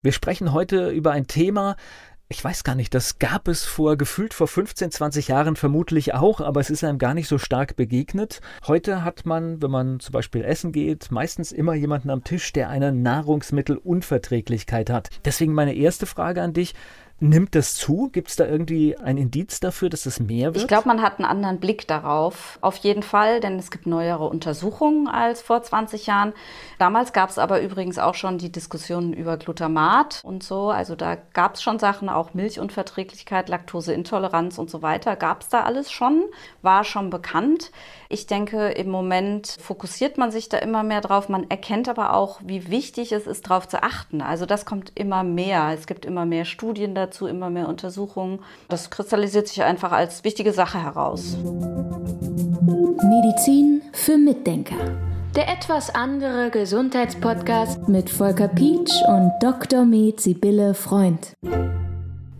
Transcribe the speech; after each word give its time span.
Wir 0.00 0.12
sprechen 0.12 0.52
heute 0.52 0.90
über 0.90 1.10
ein 1.10 1.26
Thema, 1.26 1.74
ich 2.28 2.44
weiß 2.44 2.62
gar 2.62 2.76
nicht, 2.76 2.94
das 2.94 3.18
gab 3.18 3.48
es 3.48 3.64
vor 3.64 3.96
gefühlt 3.96 4.32
vor 4.32 4.46
15, 4.46 4.92
20 4.92 5.26
Jahren 5.26 5.56
vermutlich 5.56 6.14
auch, 6.14 6.40
aber 6.40 6.60
es 6.60 6.70
ist 6.70 6.84
einem 6.84 6.98
gar 6.98 7.14
nicht 7.14 7.26
so 7.26 7.36
stark 7.36 7.74
begegnet. 7.74 8.40
Heute 8.68 9.02
hat 9.02 9.26
man, 9.26 9.60
wenn 9.60 9.72
man 9.72 9.98
zum 9.98 10.12
Beispiel 10.12 10.44
essen 10.44 10.70
geht, 10.70 11.10
meistens 11.10 11.50
immer 11.50 11.74
jemanden 11.74 12.10
am 12.10 12.22
Tisch, 12.22 12.52
der 12.52 12.68
eine 12.68 12.92
Nahrungsmittelunverträglichkeit 12.92 14.88
hat. 14.88 15.08
Deswegen 15.24 15.52
meine 15.52 15.74
erste 15.74 16.06
Frage 16.06 16.42
an 16.42 16.52
dich. 16.52 16.76
Nimmt 17.20 17.56
das 17.56 17.74
zu? 17.74 18.10
Gibt 18.12 18.28
es 18.28 18.36
da 18.36 18.46
irgendwie 18.46 18.96
ein 18.96 19.16
Indiz 19.16 19.58
dafür, 19.58 19.88
dass 19.88 20.06
es 20.06 20.20
mehr 20.20 20.54
wird? 20.54 20.62
Ich 20.62 20.68
glaube, 20.68 20.86
man 20.86 21.02
hat 21.02 21.18
einen 21.18 21.24
anderen 21.24 21.58
Blick 21.58 21.88
darauf. 21.88 22.58
Auf 22.60 22.76
jeden 22.76 23.02
Fall, 23.02 23.40
denn 23.40 23.58
es 23.58 23.72
gibt 23.72 23.88
neuere 23.88 24.28
Untersuchungen 24.28 25.08
als 25.08 25.42
vor 25.42 25.60
20 25.60 26.06
Jahren. 26.06 26.32
Damals 26.78 27.12
gab 27.12 27.30
es 27.30 27.38
aber 27.38 27.60
übrigens 27.60 27.98
auch 27.98 28.14
schon 28.14 28.38
die 28.38 28.52
Diskussionen 28.52 29.12
über 29.12 29.36
Glutamat 29.36 30.20
und 30.22 30.44
so. 30.44 30.70
Also 30.70 30.94
da 30.94 31.16
gab 31.16 31.56
es 31.56 31.62
schon 31.62 31.80
Sachen, 31.80 32.08
auch 32.08 32.34
Milchunverträglichkeit, 32.34 33.48
Laktoseintoleranz 33.48 34.58
und 34.58 34.70
so 34.70 34.82
weiter. 34.82 35.16
Gab 35.16 35.42
es 35.42 35.48
da 35.48 35.64
alles 35.64 35.90
schon, 35.90 36.22
war 36.62 36.84
schon 36.84 37.10
bekannt. 37.10 37.72
Ich 38.08 38.28
denke, 38.28 38.68
im 38.68 38.90
Moment 38.90 39.56
fokussiert 39.60 40.18
man 40.18 40.30
sich 40.30 40.48
da 40.48 40.58
immer 40.58 40.84
mehr 40.84 41.00
drauf. 41.00 41.28
Man 41.28 41.50
erkennt 41.50 41.88
aber 41.88 42.14
auch, 42.14 42.40
wie 42.44 42.70
wichtig 42.70 43.10
es 43.10 43.26
ist, 43.26 43.50
darauf 43.50 43.66
zu 43.66 43.82
achten. 43.82 44.22
Also 44.22 44.46
das 44.46 44.64
kommt 44.64 44.92
immer 44.94 45.24
mehr. 45.24 45.72
Es 45.74 45.88
gibt 45.88 46.04
immer 46.06 46.24
mehr 46.24 46.44
Studien 46.44 46.94
dazu 46.94 47.07
dazu 47.08 47.26
immer 47.26 47.50
mehr 47.50 47.68
Untersuchungen. 47.68 48.40
Das 48.68 48.90
kristallisiert 48.90 49.48
sich 49.48 49.62
einfach 49.62 49.92
als 49.92 50.24
wichtige 50.24 50.52
Sache 50.52 50.82
heraus. 50.82 51.36
Medizin 53.02 53.82
für 53.92 54.18
Mitdenker. 54.18 54.76
Der 55.34 55.48
etwas 55.48 55.94
andere 55.94 56.50
Gesundheitspodcast 56.50 57.88
mit 57.88 58.10
Volker 58.10 58.48
Pietsch 58.48 59.02
und 59.06 59.32
Dr. 59.40 59.84
Med 59.84 60.20
Sibylle 60.20 60.74
Freund. 60.74 61.34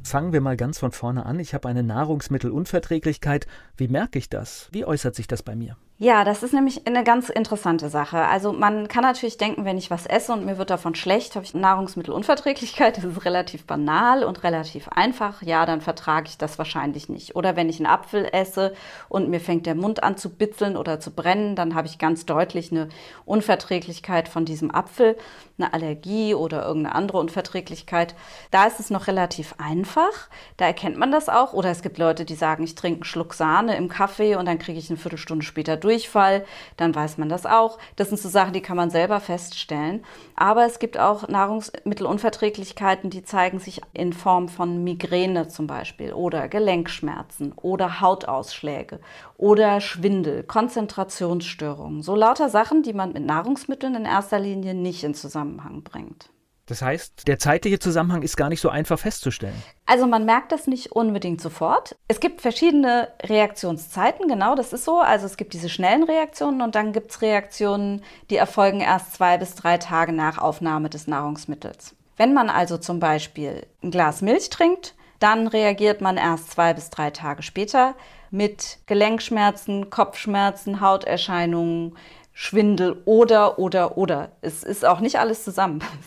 Fangen 0.03 0.33
wir 0.33 0.41
mal 0.41 0.57
ganz 0.57 0.79
von 0.79 0.93
vorne 0.93 1.27
an. 1.27 1.39
Ich 1.39 1.55
habe 1.55 1.69
eine 1.69 1.83
Nahrungsmittelunverträglichkeit. 1.83 3.47
Wie 3.77 3.89
merke 3.89 4.19
ich 4.19 4.31
das? 4.31 4.69
Wie 4.73 4.85
äußert 4.85 5.14
sich 5.14 5.27
das 5.27 5.42
bei 5.42 5.55
mir? 5.55 5.77
Ja, 6.01 6.23
das 6.23 6.45
ist 6.45 6.55
nämlich 6.55 6.87
eine 6.87 7.03
ganz 7.03 7.29
interessante 7.29 7.89
Sache. 7.89 8.19
Also 8.19 8.53
man 8.53 8.87
kann 8.87 9.03
natürlich 9.03 9.37
denken, 9.37 9.65
wenn 9.65 9.79
ich 9.79 9.91
was 9.91 10.07
esse 10.07 10.33
und 10.33 10.45
mir 10.45 10.57
wird 10.57 10.71
davon 10.71 10.95
schlecht, 10.95 11.35
habe 11.35 11.45
ich 11.45 11.55
Nahrungsmittelunverträglichkeit. 11.55 12.97
Das 12.97 13.03
ist 13.03 13.25
relativ 13.25 13.67
banal 13.67 14.23
und 14.23 14.45
relativ 14.45 14.87
einfach. 14.91 15.43
Ja, 15.43 15.67
dann 15.67 15.81
vertrage 15.81 16.29
ich 16.29 16.39
das 16.39 16.57
wahrscheinlich 16.57 17.09
nicht. 17.09 17.35
Oder 17.35 17.57
wenn 17.57 17.69
ich 17.69 17.81
einen 17.81 17.87
Apfel 17.87 18.29
esse 18.31 18.75
und 19.09 19.29
mir 19.29 19.41
fängt 19.41 19.67
der 19.67 19.75
Mund 19.75 20.05
an 20.05 20.17
zu 20.17 20.31
bitzeln 20.31 20.77
oder 20.77 21.01
zu 21.01 21.11
brennen, 21.11 21.57
dann 21.57 21.75
habe 21.75 21.89
ich 21.89 21.99
ganz 21.99 22.25
deutlich 22.25 22.71
eine 22.71 22.91
Unverträglichkeit 23.25 24.29
von 24.29 24.45
diesem 24.45 24.73
Apfel, 24.73 25.17
eine 25.59 25.75
Allergie 25.75 26.33
oder 26.33 26.65
irgendeine 26.65 26.95
andere 26.95 27.19
Unverträglichkeit. 27.19 28.15
Da 28.53 28.69
ist 28.69 28.79
es 28.79 28.91
noch 28.91 29.09
relativ 29.09 29.57
einfach. 29.59 30.29
Da 30.59 30.67
erkennt 30.67 30.97
man 30.97 31.11
das 31.11 31.29
auch. 31.29 31.55
Oder 31.55 31.71
es 31.71 31.83
gibt 31.83 31.99
Leute, 31.99 32.25
die 32.25 32.37
sagen, 32.37 32.63
ich 32.63 32.77
trinke 32.77 32.99
einen 32.99 33.05
Schluck 33.05 33.35
Sahne 33.35 33.77
im 33.77 33.89
Kaffee 33.89 34.37
und 34.37 34.47
dann 34.47 34.61
kriege 34.61 34.79
ich 34.79 34.89
eine 34.91 34.97
Viertelstunde 34.97 35.45
später 35.45 35.77
durch 35.77 35.88
Durchfall, 35.89 36.44
dann 36.77 36.94
weiß 36.94 37.17
man 37.17 37.31
das 37.31 37.47
auch. 37.47 37.78
Das 37.97 38.11
sind 38.11 38.20
so 38.20 38.28
Sachen, 38.28 38.53
die 38.53 38.61
kann 38.61 38.77
man 38.77 38.91
selber 38.91 39.20
feststellen. 39.20 40.05
Aber 40.36 40.67
es 40.67 40.78
gibt 40.78 40.98
auch 40.98 41.28
Nahrungsmittelunverträglichkeiten, 41.28 43.08
die 43.08 43.25
zeigen 43.25 43.58
sich 43.58 43.80
in 43.95 44.12
Form 44.12 44.50
von 44.50 44.84
Migräne 44.84 45.48
zum 45.48 45.67
Beispiel 45.67 46.12
oder 46.12 46.48
Gelenkschmerzen 46.48 47.53
oder 47.53 48.03
Hautausschläge 48.03 49.00
oder 49.39 49.80
Schwindel, 49.80 50.42
Konzentrationsstörungen. 50.42 52.02
So 52.02 52.14
lauter 52.14 52.50
Sachen, 52.50 52.83
die 52.83 52.92
man 52.92 53.14
mit 53.14 53.25
Nahrungsmitteln 53.25 53.95
in 53.95 54.05
erster 54.05 54.39
Linie 54.39 54.75
nicht 54.75 55.05
in 55.05 55.14
Zusammenhang 55.14 55.83
bringt. 55.83 56.28
Das 56.69 56.83
heißt, 56.83 57.27
der 57.27 57.38
zeitliche 57.38 57.78
Zusammenhang 57.78 58.22
ist 58.22 58.36
gar 58.36 58.50
nicht 58.50 58.61
so 58.61 58.69
einfach 58.69 58.98
festzustellen. 58.98 59.61
Also 59.86 60.06
man 60.06 60.27
merkt 60.27 60.52
das 60.52 60.66
nicht 60.66 60.92
unbedingt 60.92 61.41
sofort. 61.41 61.97
Es 62.08 62.20
gibt 62.20 62.42
verschiedene 62.42 63.08
Reaktionszeiten, 63.22 64.28
genau, 64.28 64.55
das 64.55 64.74
ist 64.74 64.84
so. 64.84 65.00
Also 65.00 65.24
es 65.24 65.39
gibt 65.39 65.55
diese 65.55 65.70
schnellen 65.70 66.02
Reaktionen 66.02 66.61
und 66.61 66.74
dann 66.74 66.92
gibt 66.92 67.11
es 67.11 67.23
Reaktionen, 67.23 68.02
die 68.28 68.36
erfolgen 68.36 68.80
erst 68.80 69.14
zwei 69.14 69.39
bis 69.39 69.55
drei 69.55 69.78
Tage 69.78 70.12
nach 70.12 70.36
Aufnahme 70.36 70.90
des 70.90 71.07
Nahrungsmittels. 71.07 71.95
Wenn 72.18 72.34
man 72.34 72.51
also 72.51 72.77
zum 72.77 73.01
Beispiel 73.01 73.67
ein 73.83 73.90
Glas 73.90 74.20
Milch 74.20 74.51
trinkt, 74.51 74.95
dann 75.20 75.46
reagiert 75.46 76.02
man 76.02 76.18
erst 76.18 76.51
zwei 76.51 76.74
bis 76.74 76.90
drei 76.90 77.11
Tage 77.11 77.42
später 77.42 77.95
mit 78.30 78.78
Gelenkschmerzen, 78.86 79.89
Kopfschmerzen, 79.89 80.80
Hauterscheinungen, 80.83 81.96
Schwindel 82.41 83.03
oder, 83.05 83.59
oder, 83.59 83.99
oder. 83.99 84.31
Es 84.43 84.63
ist 84.63 84.85
auch 84.85 85.01
nicht 85.01 85.19
alles 85.19 85.43
zusammen. 85.43 85.81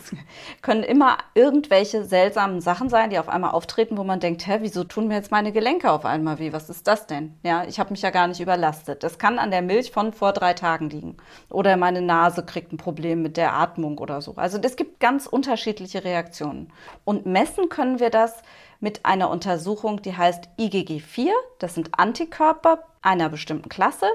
Es 0.56 0.62
können 0.62 0.82
immer 0.82 1.18
irgendwelche 1.34 2.04
seltsamen 2.04 2.62
Sachen 2.62 2.88
sein, 2.88 3.10
die 3.10 3.18
auf 3.18 3.28
einmal 3.28 3.50
auftreten, 3.50 3.98
wo 3.98 4.04
man 4.04 4.18
denkt, 4.18 4.46
hä, 4.46 4.58
wieso 4.60 4.82
tun 4.84 5.08
mir 5.08 5.16
jetzt 5.16 5.30
meine 5.30 5.52
Gelenke 5.52 5.90
auf 5.90 6.06
einmal 6.06 6.38
weh? 6.38 6.52
Was 6.54 6.70
ist 6.70 6.86
das 6.86 7.06
denn? 7.06 7.34
Ja, 7.42 7.64
ich 7.64 7.78
habe 7.78 7.90
mich 7.90 8.00
ja 8.00 8.08
gar 8.08 8.28
nicht 8.28 8.40
überlastet. 8.40 9.02
Das 9.02 9.18
kann 9.18 9.38
an 9.38 9.50
der 9.50 9.60
Milch 9.60 9.90
von 9.90 10.14
vor 10.14 10.32
drei 10.32 10.54
Tagen 10.54 10.88
liegen. 10.88 11.18
Oder 11.50 11.76
meine 11.76 12.00
Nase 12.00 12.46
kriegt 12.46 12.72
ein 12.72 12.78
Problem 12.78 13.20
mit 13.20 13.36
der 13.36 13.52
Atmung 13.52 13.98
oder 13.98 14.22
so. 14.22 14.32
Also 14.36 14.58
es 14.62 14.76
gibt 14.76 15.00
ganz 15.00 15.26
unterschiedliche 15.26 16.02
Reaktionen. 16.02 16.72
Und 17.04 17.26
messen 17.26 17.68
können 17.68 18.00
wir 18.00 18.08
das 18.08 18.42
mit 18.82 19.06
einer 19.06 19.30
Untersuchung, 19.30 20.02
die 20.02 20.16
heißt 20.16 20.48
IgG4. 20.58 21.30
Das 21.58 21.74
sind 21.74 21.90
Antikörper 21.98 22.84
einer 23.00 23.28
bestimmten 23.28 23.68
Klasse. 23.68 24.06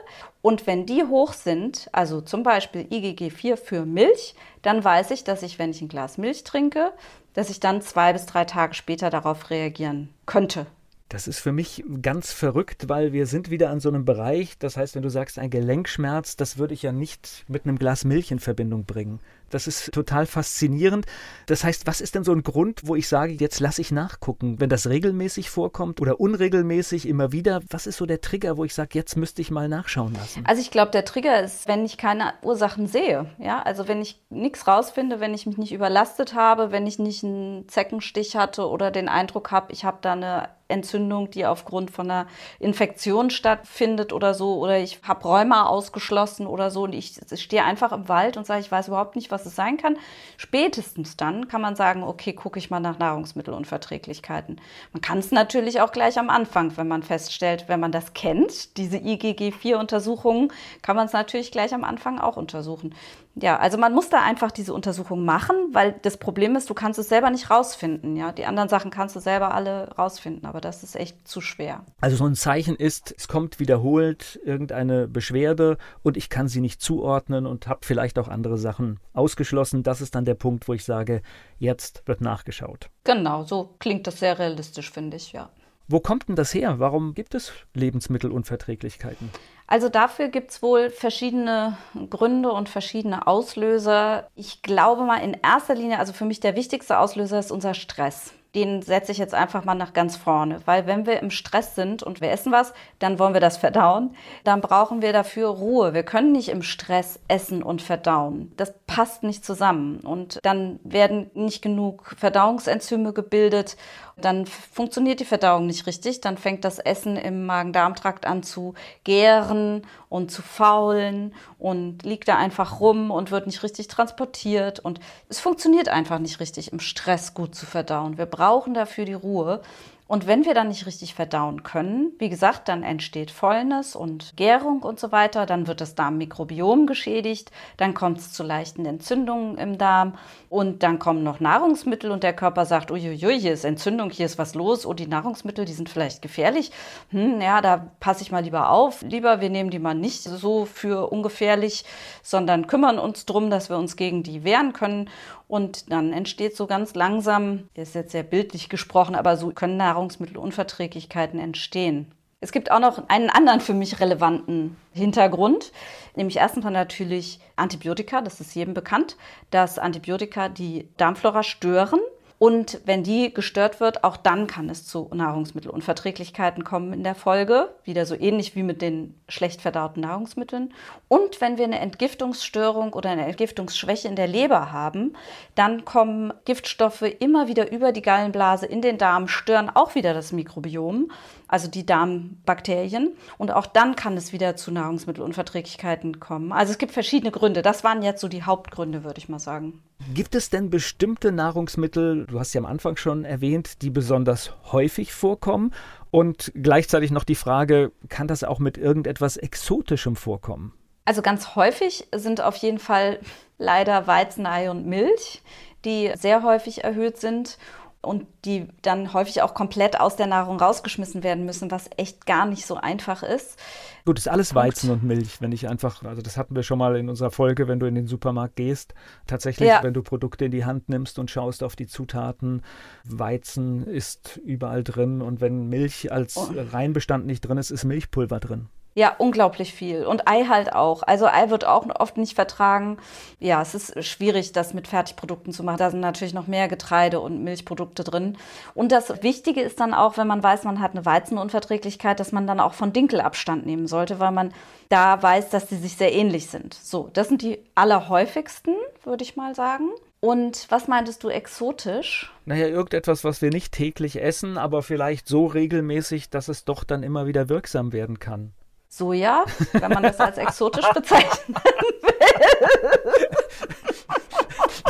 Und 0.42 0.68
wenn 0.68 0.86
die 0.86 1.04
hoch 1.04 1.34
sind, 1.34 1.90
also 1.94 2.22
zum 2.22 2.44
Beispiel 2.44 2.82
IgG4 2.82 3.56
für 3.56 3.86
Milch, 3.86 4.36
dann 4.62 4.84
weiß 4.84 5.12
ich, 5.12 5.24
dass 5.24 5.42
ich, 5.42 5.58
wenn 5.58 5.72
ich 5.72 5.82
ein 5.82 5.88
Glas 5.88 6.18
Milch 6.18 6.44
trinke, 6.44 6.92
dass 7.34 7.50
ich 7.50 7.60
dann 7.60 7.82
zwei 7.82 8.14
bis 8.14 8.26
drei 8.26 8.46
Tage 8.46 8.74
später 8.74 9.10
darauf 9.10 9.50
reagieren 9.50 10.10
könnte. 10.26 10.68
Das 11.10 11.30
ist 11.30 11.40
für 11.40 11.54
mich 11.54 11.86
ganz 12.02 12.34
verrückt, 12.34 12.90
weil 12.90 13.14
wir 13.14 13.28
sind 13.28 13.50
wieder 13.50 13.70
an 13.70 13.80
so 13.80 13.88
einem 13.88 14.04
Bereich, 14.04 14.58
das 14.58 14.76
heißt, 14.76 14.96
wenn 14.96 15.04
du 15.04 15.10
sagst, 15.10 15.40
ein 15.40 15.50
Gelenkschmerz, 15.50 16.36
das 16.36 16.58
würde 16.58 16.74
ich 16.74 16.84
ja 16.84 16.92
nicht 16.92 17.46
mit 17.48 17.64
einem 17.64 17.80
Glas 17.80 18.04
Milch 18.04 18.32
in 18.32 18.40
Verbindung 18.40 18.84
bringen. 18.84 19.22
Das 19.50 19.68
ist 19.68 19.92
total 19.94 20.26
faszinierend. 20.26 21.06
Das 21.46 21.64
heißt, 21.64 21.88
was 21.88 22.02
ist 22.02 22.16
denn 22.16 22.24
so 22.24 22.34
ein 22.34 22.44
Grund, 22.44 22.82
wo 22.84 22.96
ich 22.96 23.08
sage, 23.08 23.34
jetzt 23.34 23.60
lasse 23.60 23.82
ich 23.82 23.92
nachgucken, 23.92 24.60
wenn 24.60 24.70
das 24.70 24.88
regelmäßig 24.88 25.50
vorkommt 25.50 26.02
oder 26.02 26.20
unregelmäßig 26.20 27.08
immer 27.08 27.32
wieder? 27.32 27.62
Was 27.70 27.88
ist 27.88 27.98
so 27.98 28.06
der 28.06 28.22
Trigger, 28.22 28.58
wo 28.58 28.64
ich 28.64 28.74
sage, 28.74 28.90
jetzt 28.94 29.16
müsste 29.16 29.42
ich 29.42 29.52
mal 29.52 29.70
nachschauen 29.70 30.14
lassen? 30.14 30.44
Also 30.46 30.62
ich 30.62 30.72
glaube, 30.72 30.92
der 30.92 31.06
Trigger 31.06 31.42
ist, 31.42 31.68
wenn 31.68 31.86
ich 31.86 31.98
keine 31.98 32.34
Ursachen 32.42 32.88
sehe. 32.88 33.28
Ja, 33.40 33.62
also 33.62 33.88
wenn 33.88 34.02
ich 34.02 34.22
nichts 34.30 34.68
rausfinde, 34.68 35.20
wenn 35.20 35.34
ich 35.34 35.46
mich 35.46 35.58
nicht 35.58 35.74
überlastet 35.74 36.34
habe, 36.34 36.72
wenn 36.72 36.88
ich 36.88 37.00
nicht 37.00 37.24
einen 37.24 37.68
Zeckenstich 37.70 38.36
hatte 38.36 38.68
oder 38.68 38.92
den 38.92 39.10
Eindruck 39.10 39.52
habe, 39.52 39.72
ich 39.72 39.86
habe 39.86 39.98
da 40.02 40.14
eine 40.14 40.50
Entzündung, 40.70 41.32
die 41.32 41.46
aufgrund 41.46 41.92
von 41.92 42.12
einer 42.12 42.28
Infektion 42.60 43.30
stattfindet 43.30 44.12
oder 44.12 44.34
so, 44.34 44.58
oder 44.58 44.78
ich 44.80 45.00
habe 45.04 45.24
Rheuma 45.24 45.66
ausgeschlossen 45.66 46.46
oder 46.46 46.72
so 46.72 46.84
und 46.84 46.94
ich 46.94 47.20
stehe 47.36 47.64
einfach 47.64 47.92
im 47.92 48.10
Wald 48.10 48.38
und 48.38 48.46
sage, 48.46 48.62
ich 48.62 48.72
weiß 48.72 48.90
überhaupt 48.90 49.16
nicht, 49.16 49.32
was 49.32 49.37
was 49.38 49.46
es 49.46 49.56
sein 49.56 49.78
kann. 49.78 49.98
Spätestens 50.38 51.16
dann 51.16 51.48
kann 51.48 51.62
man 51.62 51.76
sagen, 51.76 52.04
okay, 52.04 52.34
gucke 52.34 52.58
ich 52.58 52.72
mal 52.72 52.80
nach 52.80 52.98
Nahrungsmittelunverträglichkeiten. 52.98 54.60
Man 54.94 55.02
kann 55.02 55.20
es 55.20 55.32
natürlich 55.32 55.80
auch 55.82 55.92
gleich 55.92 56.18
am 56.18 56.32
Anfang, 56.32 56.76
wenn 56.76 56.88
man 56.88 57.04
feststellt, 57.04 57.66
wenn 57.68 57.80
man 57.80 57.92
das 57.92 58.14
kennt, 58.14 58.78
diese 58.78 58.98
IgG4-Untersuchungen, 58.98 60.52
kann 60.82 60.96
man 60.96 61.06
es 61.06 61.14
natürlich 61.14 61.52
gleich 61.52 61.74
am 61.74 61.84
Anfang 61.84 62.20
auch 62.20 62.36
untersuchen. 62.36 62.96
Ja, 63.42 63.58
also 63.58 63.78
man 63.78 63.94
muss 63.94 64.10
da 64.10 64.24
einfach 64.24 64.52
diese 64.52 64.74
Untersuchung 64.74 65.24
machen, 65.24 65.56
weil 65.72 65.96
das 66.02 66.18
Problem 66.18 66.56
ist, 66.56 66.70
du 66.70 66.74
kannst 66.74 66.98
es 66.98 67.08
selber 67.08 67.30
nicht 67.30 67.52
rausfinden. 67.52 68.16
Ja, 68.16 68.32
die 68.32 68.46
anderen 68.46 68.68
Sachen 68.68 68.90
kannst 68.90 69.16
du 69.16 69.20
selber 69.20 69.54
alle 69.54 69.90
rausfinden, 69.96 70.46
aber 70.46 70.60
das 70.60 70.84
ist 70.84 70.96
echt 70.96 71.28
zu 71.28 71.40
schwer. 71.40 71.84
Also 72.02 72.18
so 72.18 72.26
ein 72.26 72.36
Zeichen 72.36 72.76
ist, 72.76 73.14
es 73.16 73.28
kommt 73.28 73.60
wiederholt 73.60 74.40
irgendeine 74.44 75.08
Beschwerde 75.08 75.78
und 76.02 76.18
ich 76.18 76.30
kann 76.30 76.48
sie 76.48 76.62
nicht 76.62 76.82
zuordnen 76.82 77.46
und 77.46 77.68
habe 77.68 77.82
vielleicht 77.84 78.18
auch 78.18 78.28
andere 78.28 78.58
Sachen 78.58 79.00
ausgeschlossen. 79.14 79.84
Das 79.84 80.02
ist 80.02 80.16
dann 80.16 80.26
der 80.26 80.36
Punkt, 80.36 80.68
wo 80.68 80.74
ich 80.74 80.84
sage, 80.84 81.22
jetzt 81.60 82.04
wird 82.08 82.22
nachgeschaut. 82.22 82.90
Genau, 83.04 83.44
so 83.44 83.76
klingt 83.80 84.08
das 84.08 84.20
sehr 84.20 84.40
realistisch, 84.40 84.92
finde 84.92 85.18
ich, 85.18 85.34
ja. 85.34 85.50
Wo 85.90 86.02
kommt 86.02 86.28
denn 86.28 86.36
das 86.36 86.54
her? 86.54 86.80
Warum 86.80 87.14
gibt 87.14 87.34
es 87.34 87.54
Lebensmittelunverträglichkeiten? 87.74 89.30
Also 89.70 89.90
dafür 89.90 90.30
gibt 90.30 90.52
es 90.52 90.62
wohl 90.62 90.90
verschiedene 90.90 91.78
Gründe 92.10 92.52
und 92.54 92.70
verschiedene 92.70 93.28
Auslöser. 93.28 94.30
Ich 94.36 94.62
glaube 94.62 95.04
mal 95.04 95.18
in 95.18 95.34
erster 95.34 95.76
Linie, 95.76 96.00
also 96.00 96.14
für 96.14 96.24
mich 96.24 96.40
der 96.40 96.56
wichtigste 96.56 96.98
Auslöser 96.98 97.38
ist 97.40 97.52
unser 97.52 97.74
Stress. 97.74 98.34
den 98.58 98.82
setze 98.82 99.12
ich 99.12 99.20
jetzt 99.20 99.36
einfach 99.36 99.66
mal 99.66 99.76
nach 99.76 99.94
ganz 99.94 100.18
vorne. 100.18 100.62
Weil 100.66 100.88
wenn 100.88 101.06
wir 101.06 101.20
im 101.20 101.30
Stress 101.30 101.76
sind 101.76 102.02
und 102.02 102.22
wir 102.22 102.32
essen 102.32 102.52
was, 102.52 102.74
dann 102.98 103.20
wollen 103.20 103.34
wir 103.34 103.42
das 103.42 103.58
verdauen. 103.58 104.16
Dann 104.44 104.62
brauchen 104.62 105.04
wir 105.04 105.14
dafür 105.14 105.50
Ruhe. 105.50 105.94
Wir 105.94 106.02
können 106.02 106.32
nicht 106.32 106.50
im 106.50 106.64
Stress 106.64 107.20
essen 107.28 107.62
und 107.62 107.84
verdauen. 107.84 108.52
Das 108.58 108.74
passt 108.88 109.22
nicht 109.22 109.46
zusammen. 109.46 110.00
Und 110.00 110.40
dann 110.42 110.80
werden 110.84 111.30
nicht 111.36 111.62
genug 111.62 112.16
Verdauungsenzyme 112.18 113.14
gebildet. 113.14 113.78
Dann 114.20 114.48
funktioniert 114.48 115.20
die 115.20 115.26
Verdauung 115.26 115.68
nicht 115.68 115.86
richtig. 115.86 116.22
Dann 116.22 116.38
fängt 116.38 116.66
das 116.66 116.80
Essen 116.80 117.18
im 117.18 117.46
Magen-Darm-Trakt 117.46 118.26
an 118.26 118.42
zu 118.42 118.74
gären 119.04 119.84
und 120.10 120.32
zu 120.32 120.42
faulen 120.42 121.36
und 121.60 122.04
liegt 122.04 122.28
da 122.28 122.38
einfach 122.38 122.80
rum 122.80 123.12
und 123.12 123.30
wird 123.30 123.46
nicht 123.46 123.62
richtig 123.62 123.88
transportiert. 123.88 124.80
Und 124.80 125.00
es 125.30 125.40
funktioniert 125.40 125.90
einfach 125.90 126.18
nicht 126.20 126.40
richtig, 126.40 126.72
im 126.72 126.80
Stress 126.80 127.36
gut 127.36 127.54
zu 127.54 127.66
verdauen. 127.66 128.18
Wir 128.18 128.26
brauchen 128.26 128.74
dafür 128.74 129.06
die 129.06 129.14
Ruhe. 129.14 129.62
Und 130.08 130.26
wenn 130.26 130.46
wir 130.46 130.54
dann 130.54 130.70
nicht 130.70 130.86
richtig 130.86 131.14
verdauen 131.14 131.64
können, 131.64 132.14
wie 132.18 132.30
gesagt, 132.30 132.70
dann 132.70 132.84
entsteht 132.84 133.30
Fäulnis 133.30 133.96
und 133.96 134.38
Gärung 134.38 134.82
und 134.84 135.00
so 135.00 135.12
weiter, 135.12 135.46
dann 135.46 135.68
wird 135.68 135.82
das 135.82 135.96
Darmmikrobiom 135.96 136.88
geschädigt, 136.88 137.52
dann 137.76 137.94
kommt 137.94 138.20
es 138.20 138.32
zu 138.32 138.44
leichten 138.44 138.86
Entzündungen 138.86 139.58
im 139.58 139.78
Darm 139.78 140.14
und 140.50 140.82
dann 140.84 140.98
kommen 140.98 141.24
noch 141.24 141.40
Nahrungsmittel 141.42 142.12
und 142.12 142.24
der 142.24 142.34
Körper 142.34 142.66
sagt, 142.66 142.90
uiuiui, 142.90 143.40
hier 143.40 143.52
ist 143.52 143.66
Entzündung, 143.66 144.10
hier 144.10 144.26
ist 144.26 144.38
was 144.38 144.56
los, 144.56 144.86
oh, 144.86 144.94
die 144.94 145.08
Nahrungsmittel, 145.08 145.66
die 145.66 145.74
sind 145.74 145.90
vielleicht 145.90 146.22
gefährlich. 146.22 146.72
Hm, 147.10 147.42
ja, 147.42 147.62
da 147.62 147.92
passe 148.00 148.22
ich 148.22 148.32
mal 148.32 148.44
lieber 148.44 148.70
auf. 148.70 149.02
Lieber, 149.02 149.42
wir 149.42 149.50
nehmen 149.50 149.72
die 149.72 149.80
mal 149.80 149.94
nicht 149.94 150.24
so 150.24 150.66
für 150.66 151.12
ungefährlich, 151.12 151.84
sondern 152.24 152.68
kümmern 152.68 152.98
uns 152.98 153.26
drum, 153.26 153.50
dass 153.50 153.70
wir 153.70 153.78
uns 153.78 153.98
gegen 153.98 154.24
die 154.24 154.44
wehren 154.44 154.72
können. 154.72 155.10
Und 155.48 155.92
dann 155.92 156.12
entsteht 156.12 156.58
so 156.58 156.68
ganz 156.68 156.94
langsam, 156.94 157.70
ist 157.74 157.96
jetzt 157.96 158.12
sehr 158.12 158.24
bildlich 158.24 158.68
gesprochen, 158.68 159.16
aber 159.16 159.38
so 159.38 159.52
können 159.52 159.78
Nahrungsmittelunverträglichkeiten 159.98 161.40
entstehen. 161.40 162.12
Es 162.40 162.52
gibt 162.52 162.70
auch 162.70 162.80
noch 162.80 163.10
einen 163.10 163.32
anderen 163.32 163.62
für 163.62 163.74
mich 163.74 164.00
relevanten 164.00 164.78
Hintergrund, 164.94 165.72
nämlich 166.16 166.38
erstens 166.38 166.66
natürlich 166.66 167.40
Antibiotika, 167.56 168.22
das 168.22 168.40
ist 168.40 168.54
jedem 168.54 168.76
bekannt, 168.76 169.18
dass 169.50 169.80
Antibiotika 169.80 170.48
die 170.48 170.88
Darmflora 170.98 171.42
stören 171.42 172.00
und 172.40 172.82
wenn 172.86 173.02
die 173.02 173.34
gestört 173.34 173.80
wird, 173.80 174.04
auch 174.04 174.16
dann 174.16 174.46
kann 174.46 174.70
es 174.70 174.86
zu 174.86 175.10
Nahrungsmittelunverträglichkeiten 175.12 176.64
kommen 176.64 176.94
in 176.94 177.04
der 177.04 177.16
Folge. 177.16 177.74
Wieder 177.84 178.06
so 178.06 178.14
ähnlich 178.14 178.56
wie 178.56 178.62
mit 178.62 178.84
den 178.84 179.20
schlecht 179.28 179.62
verdauten 179.62 180.02
Nahrungsmitteln. 180.02 180.72
Und 181.08 181.42
wenn 181.42 181.58
wir 181.58 181.66
eine 181.66 181.80
Entgiftungsstörung 181.80 182.94
oder 182.94 183.10
eine 183.10 183.26
Entgiftungsschwäche 183.26 184.08
in 184.08 184.16
der 184.16 184.28
Leber 184.28 184.72
haben, 184.72 185.16
dann 185.56 185.84
kommen 185.84 186.32
Giftstoffe 186.46 187.02
immer 187.02 187.48
wieder 187.48 187.72
über 187.72 187.92
die 187.92 188.04
Gallenblase 188.04 188.68
in 188.68 188.84
den 188.84 189.00
Darm, 189.00 189.28
stören 189.28 189.72
auch 189.74 189.96
wieder 189.96 190.14
das 190.14 190.32
Mikrobiom, 190.32 191.12
also 191.48 191.68
die 191.68 191.88
Darmbakterien. 191.88 193.18
Und 193.40 193.50
auch 193.50 193.66
dann 193.66 193.96
kann 193.96 194.16
es 194.16 194.32
wieder 194.32 194.56
zu 194.56 194.72
Nahrungsmittelunverträglichkeiten 194.72 196.20
kommen. 196.20 196.52
Also 196.52 196.72
es 196.72 196.78
gibt 196.78 196.92
verschiedene 196.92 197.32
Gründe. 197.32 197.64
Das 197.64 197.84
waren 197.84 198.04
jetzt 198.04 198.22
so 198.22 198.28
die 198.28 198.44
Hauptgründe, 198.44 199.04
würde 199.04 199.18
ich 199.18 199.28
mal 199.28 199.40
sagen. 199.40 199.82
Gibt 200.14 200.36
es 200.36 200.50
denn 200.50 200.70
bestimmte 200.70 201.32
Nahrungsmittel, 201.32 202.26
du 202.28 202.40
hast 202.40 202.54
ja 202.54 202.62
am 202.62 202.66
Anfang 202.66 202.98
schon 202.98 203.26
erwähnt, 203.26 203.82
die 203.82 203.90
besonders 203.90 204.54
häufig 204.72 205.14
vorkommen? 205.14 205.74
Und 206.12 206.52
gleichzeitig 206.56 207.12
noch 207.12 207.24
die 207.24 207.36
Frage, 207.36 207.92
kann 208.08 208.28
das 208.28 208.44
auch 208.44 208.60
mit 208.60 208.78
irgendetwas 208.78 209.38
Exotischem 209.38 210.16
vorkommen? 210.16 210.74
Also 211.06 211.22
ganz 211.22 211.56
häufig 211.56 212.08
sind 212.16 212.42
auf 212.42 212.56
jeden 212.58 212.80
Fall 212.80 213.20
leider 213.58 214.08
Weizenei 214.08 214.70
und 214.70 214.86
Milch, 214.86 215.42
die 215.84 216.12
sehr 216.16 216.44
häufig 216.44 216.84
erhöht 216.84 217.18
sind 217.18 217.58
und 218.08 218.26
die 218.46 218.68
dann 218.82 219.14
häufig 219.14 219.42
auch 219.42 219.54
komplett 219.54 220.00
aus 220.00 220.16
der 220.16 220.28
Nahrung 220.28 220.60
rausgeschmissen 220.60 221.24
werden 221.24 221.46
müssen, 221.46 221.70
was 221.70 221.90
echt 221.98 222.26
gar 222.26 222.46
nicht 222.46 222.66
so 222.66 222.76
einfach 222.76 223.24
ist. 223.24 223.60
Gut, 224.06 224.18
ist 224.18 224.30
alles 224.30 224.56
Weizen 224.56 224.90
und 224.90 225.04
Milch, 225.04 225.42
wenn 225.42 225.52
ich 225.52 225.68
einfach, 225.68 226.04
also 226.04 226.22
das 226.22 226.38
hatten 226.38 226.56
wir 226.56 226.64
schon 226.64 226.80
mal 226.80 226.96
in 226.96 227.10
unserer 227.10 227.30
Folge, 227.30 227.68
wenn 227.68 227.80
du 227.80 227.86
in 227.86 227.96
den 227.96 228.08
Supermarkt 228.08 228.56
gehst. 228.56 228.94
Tatsächlich, 229.28 229.68
ja. 229.68 229.84
wenn 229.84 229.94
du 229.94 230.02
Produkte 230.02 230.46
in 230.46 230.52
die 230.52 230.66
Hand 230.66 230.88
nimmst 230.90 231.20
und 231.20 231.30
schaust 231.30 231.62
auf 231.62 231.76
die 231.76 231.88
Zutaten, 231.88 232.62
Weizen 233.04 233.86
ist 233.86 234.38
überall 234.38 234.84
drin 234.84 235.22
und 235.22 235.42
wenn 235.42 235.68
Milch 235.68 236.12
als 236.12 236.38
oh. 236.38 236.50
Reinbestand 236.72 237.26
nicht 237.26 237.42
drin 237.42 237.58
ist, 237.58 237.70
ist 237.70 237.84
Milchpulver 237.84 238.40
drin. 238.40 238.70
Ja, 238.98 239.14
unglaublich 239.16 239.76
viel. 239.76 240.08
Und 240.08 240.28
Ei 240.28 240.46
halt 240.46 240.74
auch. 240.74 241.04
Also 241.04 241.28
Ei 241.28 241.52
wird 241.52 241.66
auch 241.66 241.86
oft 242.00 242.18
nicht 242.18 242.34
vertragen. 242.34 242.98
Ja, 243.40 243.62
es 243.62 243.76
ist 243.76 244.04
schwierig, 244.04 244.54
das 244.54 244.74
mit 244.74 244.88
Fertigprodukten 244.88 245.54
zu 245.54 245.62
machen. 245.62 245.78
Da 245.78 245.92
sind 245.92 246.00
natürlich 246.00 246.34
noch 246.34 246.48
mehr 246.48 246.68
Getreide 246.68 247.20
und 247.20 247.44
Milchprodukte 247.44 248.04
drin. 248.04 248.40
Und 248.74 248.92
das 248.92 249.22
Wichtige 249.22 249.62
ist 249.62 249.80
dann 249.80 249.94
auch, 249.94 250.18
wenn 250.18 250.26
man 250.26 250.42
weiß, 250.42 250.64
man 250.64 250.82
hat 250.82 250.94
eine 250.94 251.06
Weizenunverträglichkeit, 251.06 252.20
dass 252.20 252.32
man 252.32 252.48
dann 252.48 252.60
auch 252.60 252.74
von 252.74 252.92
Dinkel 252.92 253.22
Abstand 253.22 253.68
nehmen 253.68 253.86
sollte, 253.86 254.20
weil 254.20 254.32
man 254.32 254.52
da 254.90 255.22
weiß, 255.22 255.52
dass 255.52 255.70
sie 255.70 255.78
sich 255.78 255.96
sehr 255.96 256.12
ähnlich 256.12 256.48
sind. 256.48 256.74
So, 256.74 257.12
das 257.14 257.28
sind 257.28 257.44
die 257.44 257.60
allerhäufigsten, 257.76 258.74
würde 259.04 259.24
ich 259.24 259.36
mal 259.36 259.54
sagen. 259.54 259.92
Und 260.22 260.66
was 260.70 260.88
meintest 260.88 261.24
du 261.24 261.30
exotisch? 261.30 262.34
Naja, 262.46 262.66
irgendetwas, 262.66 263.24
was 263.24 263.44
wir 263.44 263.52
nicht 263.52 263.74
täglich 263.74 264.20
essen, 264.20 264.58
aber 264.58 264.82
vielleicht 264.82 265.28
so 265.28 265.46
regelmäßig, 265.46 266.32
dass 266.32 266.48
es 266.48 266.66
doch 266.66 266.84
dann 266.84 267.04
immer 267.04 267.28
wieder 267.28 267.48
wirksam 267.48 267.94
werden 267.94 268.18
kann. 268.18 268.54
Soja, 268.98 269.46
wenn 269.74 269.92
man 269.92 270.04
das 270.04 270.20
als 270.20 270.38
exotisch 270.38 270.90
bezeichnen 270.94 271.56
will. 271.56 271.78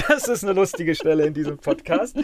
Das 0.07 0.27
ist 0.27 0.43
eine 0.43 0.53
lustige 0.53 0.95
Stelle 0.95 1.25
in 1.25 1.33
diesem 1.33 1.57
Podcast. 1.57 2.17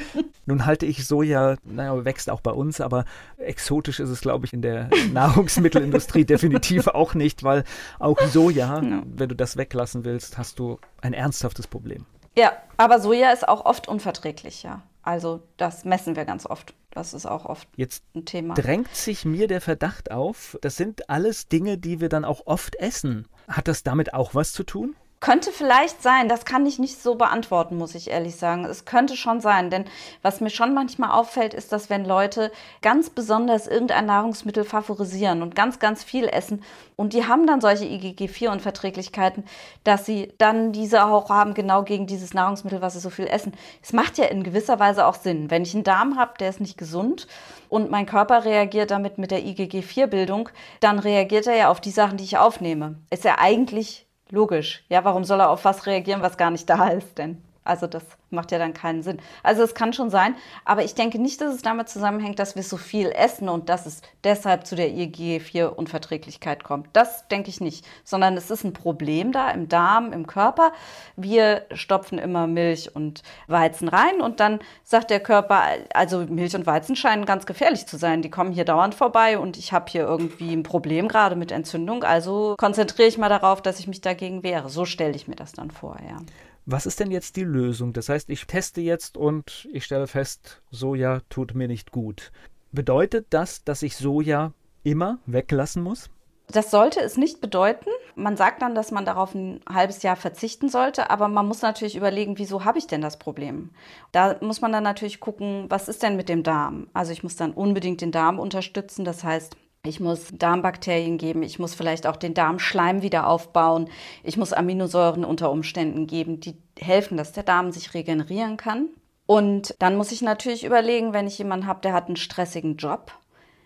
Nun 0.46 0.66
halte 0.66 0.86
ich 0.86 1.06
Soja, 1.06 1.56
naja, 1.64 2.06
wächst 2.06 2.30
auch 2.30 2.42
bei 2.42 2.52
uns, 2.52 2.80
aber 2.82 3.06
exotisch 3.38 4.00
ist 4.00 4.10
es, 4.10 4.22
glaube 4.22 4.46
ich, 4.46 4.54
in 4.54 4.62
der 4.62 4.90
Nahrungsmittelindustrie 5.12 6.26
definitiv 6.26 6.88
auch 6.88 7.14
nicht, 7.14 7.44
weil 7.44 7.64
auch 8.00 8.20
Soja, 8.22 8.82
ja. 8.82 9.04
wenn 9.06 9.30
du 9.30 9.36
das 9.36 9.58
weglassen 9.58 10.06
willst, 10.06 10.38
hast 10.38 10.60
du 10.60 10.80
ein 11.02 11.14
ernsthaftes 11.14 11.68
Problem. 11.68 12.06
Ja, 12.38 12.54
aber 12.78 13.00
Soja 13.00 13.32
ist 13.32 13.48
auch 13.48 13.66
oft 13.66 13.88
unverträglich, 13.88 14.64
ja. 14.64 14.82
Also 15.04 15.44
das 15.58 15.86
messen 15.86 16.16
wir 16.16 16.26
ganz 16.26 16.46
oft. 16.46 16.74
Das 16.92 17.14
ist 17.14 17.26
auch 17.26 17.46
oft 17.46 17.68
Jetzt 17.76 18.04
ein 18.16 18.26
Thema. 18.26 18.54
Drängt 18.54 18.96
sich 18.96 19.26
mir 19.26 19.48
der 19.48 19.62
Verdacht 19.62 20.12
auf, 20.12 20.58
das 20.62 20.78
sind 20.78 21.10
alles 21.10 21.48
Dinge, 21.48 21.78
die 21.78 22.00
wir 22.00 22.10
dann 22.10 22.24
auch 22.24 22.44
oft 22.46 22.76
essen. 22.76 23.28
Hat 23.48 23.68
das 23.68 23.84
damit 23.84 24.14
auch 24.14 24.34
was 24.34 24.54
zu 24.54 24.64
tun? 24.64 24.96
Könnte 25.24 25.54
vielleicht 25.54 26.04
sein, 26.04 26.28
das 26.28 26.44
kann 26.44 26.66
ich 26.66 26.80
nicht 26.80 27.02
so 27.02 27.16
beantworten, 27.16 27.78
muss 27.78 27.96
ich 27.96 28.10
ehrlich 28.10 28.36
sagen. 28.36 28.66
Es 28.66 28.84
könnte 28.84 29.16
schon 29.16 29.40
sein, 29.40 29.70
denn 29.70 29.86
was 30.22 30.42
mir 30.42 30.50
schon 30.50 30.74
manchmal 30.74 31.12
auffällt, 31.12 31.54
ist, 31.54 31.72
dass 31.72 31.90
wenn 31.90 32.04
Leute 32.04 32.52
ganz 32.82 33.10
besonders 33.10 33.66
irgendein 33.66 34.06
Nahrungsmittel 34.06 34.66
favorisieren 34.66 35.42
und 35.42 35.56
ganz, 35.56 35.80
ganz 35.80 36.04
viel 36.04 36.26
essen 36.28 36.62
und 36.98 37.14
die 37.14 37.26
haben 37.26 37.48
dann 37.48 37.62
solche 37.62 37.86
IgG4-Unverträglichkeiten, 37.86 39.46
dass 39.86 40.06
sie 40.06 40.34
dann 40.40 40.74
diese 40.74 41.06
auch 41.06 41.30
haben, 41.30 41.54
genau 41.54 41.84
gegen 41.84 42.06
dieses 42.06 42.34
Nahrungsmittel, 42.34 42.82
was 42.82 42.92
sie 42.92 43.00
so 43.00 43.10
viel 43.10 43.28
essen. 43.28 43.54
Es 43.82 43.94
macht 43.94 44.18
ja 44.18 44.26
in 44.26 44.44
gewisser 44.44 44.78
Weise 44.82 45.06
auch 45.08 45.16
Sinn. 45.16 45.50
Wenn 45.50 45.64
ich 45.64 45.74
einen 45.74 45.86
Darm 45.86 46.18
habe, 46.18 46.34
der 46.38 46.50
ist 46.50 46.60
nicht 46.60 46.78
gesund 46.78 47.28
und 47.70 47.90
mein 47.90 48.08
Körper 48.08 48.44
reagiert 48.44 48.92
damit 48.92 49.18
mit 49.18 49.32
der 49.32 49.40
IgG4-Bildung, 49.40 50.50
dann 50.82 51.00
reagiert 51.00 51.48
er 51.48 51.56
ja 51.56 51.70
auf 51.70 51.80
die 51.80 51.92
Sachen, 51.92 52.18
die 52.18 52.26
ich 52.26 52.38
aufnehme. 52.38 52.98
Ist 53.10 53.24
ja 53.24 53.38
eigentlich 53.40 54.06
Logisch. 54.34 54.84
Ja, 54.90 55.06
warum 55.06 55.26
soll 55.26 55.42
er 55.42 55.52
auf 55.52 55.64
was 55.64 55.86
reagieren, 55.86 56.24
was 56.24 56.38
gar 56.38 56.50
nicht 56.50 56.68
da 56.68 56.88
ist 56.88 57.20
denn? 57.20 57.40
Also 57.64 57.88
das 57.88 58.04
macht 58.30 58.52
ja 58.52 58.58
dann 58.58 58.74
keinen 58.74 59.04
Sinn. 59.04 59.20
Also 59.42 59.64
es 59.64 59.74
kann 59.74 59.94
schon 59.94 60.10
sein, 60.10 60.36
aber 60.66 60.84
ich 60.84 60.96
denke 60.96 61.20
nicht, 61.20 61.40
dass 61.40 61.54
es 61.54 61.62
damit 61.62 61.88
zusammenhängt, 61.88 62.40
dass 62.40 62.56
wir 62.56 62.64
so 62.64 62.78
viel 62.78 63.12
essen 63.12 63.48
und 63.48 63.70
dass 63.70 63.86
es 63.86 64.02
deshalb 64.24 64.66
zu 64.66 64.76
der 64.76 64.90
IgG4-Unverträglichkeit 64.90 66.64
kommt. 66.64 66.88
Das 66.94 67.28
denke 67.28 67.50
ich 67.50 67.62
nicht, 67.62 67.86
sondern 68.04 68.36
es 68.36 68.52
ist 68.52 68.64
ein 68.64 68.74
Problem 68.74 69.32
da 69.32 69.52
im 69.52 69.70
Darm, 69.70 70.12
im 70.12 70.28
Körper. 70.28 70.74
Wir 71.16 71.66
stopfen 71.74 72.18
immer 72.18 72.48
Milch 72.48 72.96
und 72.96 73.24
Weizen 73.48 73.88
rein 73.88 74.22
und 74.22 74.40
dann 74.40 74.60
sagt 74.84 75.10
der 75.10 75.20
Körper, 75.20 75.62
also 75.94 76.20
Milch 76.20 76.56
und 76.56 76.66
Weizen 76.66 76.96
scheinen 76.96 77.26
ganz 77.26 77.46
gefährlich 77.46 77.86
zu 77.86 77.98
sein. 77.98 78.22
Die 78.22 78.32
kommen 78.32 78.52
hier 78.52 78.66
dauernd 78.66 78.96
vorbei 78.96 79.38
und 79.38 79.58
ich 79.58 79.72
habe 79.72 79.86
hier 79.90 80.04
irgendwie 80.04 80.54
ein 80.54 80.64
Problem 80.64 81.08
gerade 81.08 81.36
mit 81.36 81.52
Entzündung. 81.52 82.04
Also 82.04 82.56
konzentriere 82.58 83.08
ich 83.08 83.18
mal 83.18 83.30
darauf, 83.30 83.62
dass 83.62 83.80
ich 83.80 83.88
mich 83.88 84.02
dagegen 84.02 84.44
wehre. 84.44 84.70
So 84.70 84.86
stelle 84.86 85.16
ich 85.16 85.28
mir 85.28 85.36
das 85.36 85.54
dann 85.54 85.72
vor, 85.72 85.98
ja. 86.08 86.18
Was 86.66 86.86
ist 86.86 87.00
denn 87.00 87.12
jetzt 87.12 87.36
die 87.36 87.44
Lösung? 87.44 87.92
Das 87.92 88.08
heißt, 88.08 88.30
ich 88.30 88.48
teste 88.48 88.80
jetzt 88.80 89.18
und 89.18 89.68
ich 89.74 89.84
stelle 89.84 90.08
fest, 90.08 90.62
Soja 90.72 91.22
tut 91.30 91.56
mir 91.56 91.68
nicht 91.68 91.92
gut. 91.92 92.32
Bedeutet 92.72 93.28
das, 93.32 93.64
dass 93.66 93.84
ich 93.84 93.98
Soja 93.98 94.54
immer 94.84 95.20
weglassen 95.26 95.84
muss? 95.84 96.10
Das 96.48 96.72
sollte 96.72 97.00
es 97.02 97.18
nicht 97.18 97.42
bedeuten. 97.42 97.90
Man 98.16 98.38
sagt 98.38 98.62
dann, 98.62 98.76
dass 98.76 98.92
man 98.92 99.06
darauf 99.06 99.34
ein 99.34 99.62
halbes 99.68 100.04
Jahr 100.04 100.16
verzichten 100.16 100.70
sollte, 100.70 101.10
aber 101.10 101.28
man 101.28 101.48
muss 101.48 101.62
natürlich 101.62 101.96
überlegen, 101.96 102.38
wieso 102.38 102.64
habe 102.64 102.78
ich 102.78 102.88
denn 102.88 103.02
das 103.02 103.18
Problem? 103.18 103.72
Da 104.12 104.38
muss 104.42 104.62
man 104.62 104.72
dann 104.72 104.84
natürlich 104.84 105.20
gucken, 105.20 105.66
was 105.70 105.88
ist 105.88 106.04
denn 106.04 106.16
mit 106.16 106.30
dem 106.30 106.44
Darm? 106.44 106.88
Also 106.94 107.12
ich 107.12 107.24
muss 107.24 107.36
dann 107.36 107.54
unbedingt 107.54 108.02
den 108.02 108.12
Darm 108.12 108.40
unterstützen, 108.40 109.04
das 109.04 109.24
heißt 109.24 109.58
ich 109.86 110.00
muss 110.00 110.30
Darmbakterien 110.32 111.18
geben, 111.18 111.44
ich 111.44 111.60
muss 111.60 111.76
vielleicht 111.76 112.08
auch 112.08 112.16
den 112.16 112.34
Darmschleim 112.34 113.02
wieder 113.02 113.28
aufbauen, 113.28 113.90
ich 114.24 114.38
muss 114.38 114.54
Aminosäuren 114.54 115.26
unter 115.26 115.52
Umständen 115.52 116.08
geben, 116.08 116.40
die 116.40 116.56
helfen, 116.80 117.18
dass 117.18 117.34
der 117.34 117.44
Darm 117.44 117.74
sich 117.74 117.94
regenerieren 117.94 118.56
kann. 118.56 118.88
Und 119.26 119.76
dann 119.80 119.98
muss 119.98 120.14
ich 120.14 120.22
natürlich 120.22 120.64
überlegen, 120.64 121.12
wenn 121.12 121.28
ich 121.28 121.38
jemanden 121.38 121.68
habe, 121.68 121.82
der 121.82 121.92
hat 121.92 122.08
einen 122.08 122.16
stressigen 122.16 122.78
Job 122.78 123.12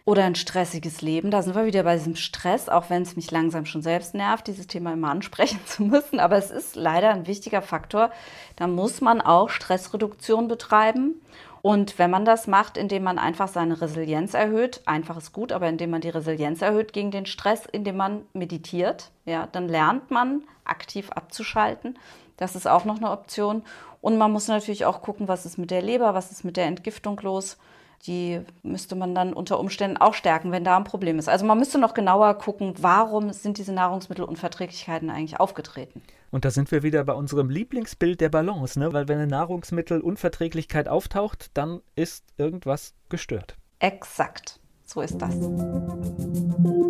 oder 0.06 0.24
ein 0.24 0.34
stressiges 0.34 1.02
Leben, 1.02 1.30
da 1.30 1.44
sind 1.44 1.54
wir 1.54 1.66
wieder 1.66 1.84
bei 1.84 1.96
diesem 1.96 2.16
Stress, 2.16 2.68
auch 2.68 2.90
wenn 2.90 3.04
es 3.04 3.16
mich 3.16 3.30
langsam 3.30 3.66
schon 3.66 3.84
selbst 3.84 4.16
nervt, 4.16 4.48
dieses 4.48 4.66
Thema 4.66 4.94
immer 4.94 5.12
ansprechen 5.12 5.60
zu 5.68 5.84
müssen. 5.84 6.20
Aber 6.20 6.38
es 6.38 6.50
ist 6.50 6.76
leider 6.76 7.12
ein 7.12 7.28
wichtiger 7.28 7.62
Faktor. 7.62 8.10
Da 8.56 8.66
muss 8.66 9.02
man 9.02 9.22
auch 9.22 9.50
Stressreduktion 9.50 10.48
betreiben. 10.48 11.22
Und 11.68 12.00
wenn 12.00 12.10
man 12.10 12.24
das 12.24 12.48
macht, 12.48 12.78
indem 12.78 13.04
man 13.04 13.20
einfach 13.20 13.50
seine 13.50 13.82
Resilienz 13.82 14.34
erhöht, 14.34 14.80
einfach 14.86 15.18
ist 15.18 15.34
gut, 15.34 15.52
aber 15.52 15.68
indem 15.68 15.90
man 15.90 16.00
die 16.00 16.08
Resilienz 16.08 16.62
erhöht 16.62 16.94
gegen 16.94 17.12
den 17.12 17.26
Stress, 17.26 17.66
indem 17.66 17.98
man 17.98 18.22
meditiert, 18.32 19.12
ja, 19.26 19.50
dann 19.52 19.68
lernt 19.68 20.10
man 20.10 20.44
aktiv 20.64 21.12
abzuschalten. 21.12 22.00
Das 22.38 22.56
ist 22.56 22.70
auch 22.70 22.86
noch 22.86 23.00
eine 23.00 23.12
Option. 23.12 23.64
Und 24.00 24.18
man 24.18 24.32
muss 24.32 24.48
natürlich 24.48 24.86
auch 24.86 25.02
gucken, 25.02 25.28
was 25.28 25.46
ist 25.46 25.58
mit 25.58 25.70
der 25.70 25.82
Leber, 25.82 26.14
was 26.14 26.32
ist 26.32 26.46
mit 26.46 26.56
der 26.56 26.68
Entgiftung 26.68 27.20
los. 27.22 27.58
Die 28.06 28.42
müsste 28.64 28.96
man 28.96 29.16
dann 29.16 29.34
unter 29.34 29.60
Umständen 29.60 29.98
auch 29.98 30.14
stärken, 30.14 30.52
wenn 30.52 30.64
da 30.64 30.78
ein 30.78 30.84
Problem 30.84 31.20
ist. 31.20 31.28
Also 31.28 31.46
man 31.46 31.58
müsste 31.58 31.80
noch 31.80 31.94
genauer 31.94 32.36
gucken, 32.36 32.74
warum 32.80 33.34
sind 33.34 33.58
diese 33.58 33.74
Nahrungsmittelunverträglichkeiten 33.74 35.10
eigentlich 35.10 35.40
aufgetreten. 35.40 36.02
Und 36.30 36.46
da 36.46 36.52
sind 36.52 36.72
wir 36.72 36.84
wieder 36.84 37.04
bei 37.04 37.14
unserem 37.14 37.50
Lieblingsbild 37.50 38.22
der 38.22 38.30
Balance, 38.30 38.80
ne? 38.80 38.94
weil 38.94 39.08
wenn 39.08 39.18
eine 39.18 39.28
Nahrungsmittelunverträglichkeit 39.28 40.88
auftaucht, 40.88 41.50
dann 41.54 41.82
ist 41.96 42.26
irgendwas 42.38 42.94
gestört. 43.10 43.56
Exakt, 43.80 44.60
so 44.86 45.02
ist 45.02 45.22
das. 45.22 45.36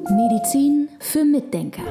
Medizin 0.09 0.89
für 0.99 1.23
Mitdenker. 1.23 1.83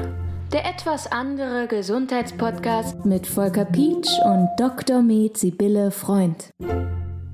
Der 0.51 0.65
etwas 0.65 1.11
andere 1.11 1.67
Gesundheitspodcast 1.67 3.05
mit 3.05 3.27
Volker 3.27 3.65
Pietsch 3.65 4.09
und 4.23 4.47
Dr. 4.57 5.01
Med 5.01 5.37
Sibylle 5.37 5.91
Freund. 5.91 6.51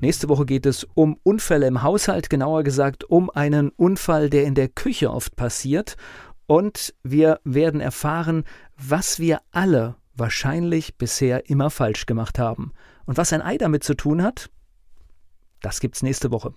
Nächste 0.04 0.28
Woche 0.28 0.44
geht 0.44 0.66
es 0.66 0.84
um 0.92 1.18
Unfälle 1.22 1.66
im 1.66 1.82
Haushalt, 1.82 2.28
genauer 2.28 2.62
gesagt 2.62 3.04
um 3.04 3.30
einen 3.30 3.70
Unfall, 3.70 4.28
der 4.28 4.44
in 4.44 4.54
der 4.54 4.68
Küche 4.68 5.10
oft 5.10 5.34
passiert. 5.34 5.96
Und 6.46 6.94
wir 7.02 7.40
werden 7.44 7.80
erfahren, 7.80 8.44
was 8.76 9.18
wir 9.18 9.40
alle 9.50 9.96
wahrscheinlich 10.14 10.98
bisher 10.98 11.48
immer 11.48 11.70
falsch 11.70 12.04
gemacht 12.04 12.38
haben. 12.38 12.74
Und 13.06 13.16
was 13.16 13.32
ein 13.32 13.40
Ei 13.40 13.56
damit 13.56 13.82
zu 13.82 13.94
tun 13.94 14.22
hat, 14.22 14.50
das 15.62 15.80
gibt's 15.80 16.02
nächste 16.02 16.30
Woche. 16.30 16.52